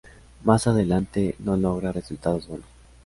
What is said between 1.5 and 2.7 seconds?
logra resultados buenos.